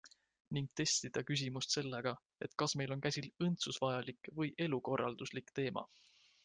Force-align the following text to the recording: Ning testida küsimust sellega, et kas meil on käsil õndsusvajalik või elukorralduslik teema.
Ning 0.57 0.69
testida 0.79 1.23
küsimust 1.27 1.75
sellega, 1.77 2.13
et 2.47 2.57
kas 2.63 2.75
meil 2.81 2.97
on 2.97 3.05
käsil 3.07 3.31
õndsusvajalik 3.49 4.35
või 4.41 4.53
elukorralduslik 4.69 5.57
teema. 5.61 5.91